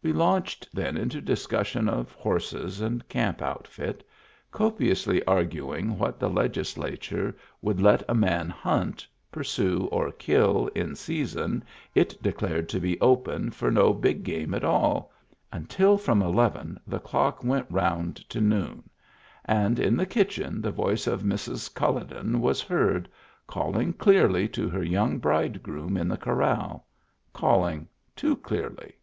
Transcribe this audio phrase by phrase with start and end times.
[0.00, 4.06] We launched then into discussion of horses and camp outfit,
[4.52, 10.96] copiously arguing what the legislature would let a man hunt, pursue, or kill in a
[10.96, 11.64] season
[11.96, 15.12] it declared to be open for no big game at all,
[15.52, 18.88] until from eleven the clock went round to noon;
[19.46, 21.70] and in the kitchen the voice of Mrs.
[21.74, 23.08] CuUo den was heard,
[23.48, 26.86] calling clearly to her young bride groom in the corral—
[27.34, 28.94] calling too clearly.